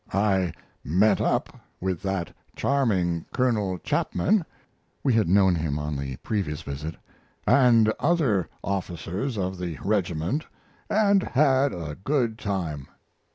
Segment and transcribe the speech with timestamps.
[0.11, 0.51] I
[0.83, 4.45] "met up" with that charming Colonel Chapman
[5.03, 6.95] [we had known him on the previous visit]
[7.45, 10.47] and other officers of the regiment
[10.89, 12.87] & had a good time.